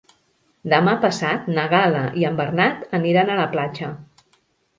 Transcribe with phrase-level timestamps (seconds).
[0.71, 3.93] Demà passat na Gal·la i en Bernat aniran a la platja.